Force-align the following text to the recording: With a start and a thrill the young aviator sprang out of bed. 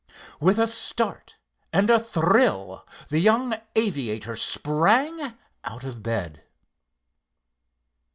With 0.39 0.57
a 0.57 0.65
start 0.65 1.37
and 1.71 1.87
a 1.91 1.99
thrill 1.99 2.87
the 3.09 3.19
young 3.19 3.53
aviator 3.75 4.35
sprang 4.35 5.35
out 5.63 5.83
of 5.83 6.01
bed. 6.01 6.41